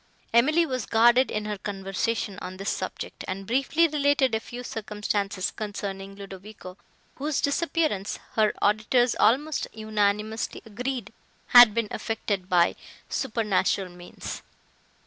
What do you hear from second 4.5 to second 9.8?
circumstances concerning Ludovico, whose disappearance, her auditors almost